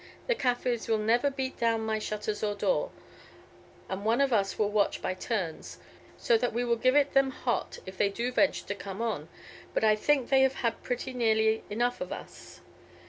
[0.25, 2.89] The Kaffirs will never beat down my shutters or door,
[3.87, 5.77] and one of us will watch by turns,
[6.17, 9.29] so that we will give it them hot if they do venture to come on;
[9.75, 12.61] but I think they have had pretty nearly enough of us."